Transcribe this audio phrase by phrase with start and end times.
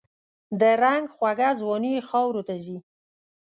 [0.59, 2.77] د رنګ خوږه ځواني یې خاوروته ځي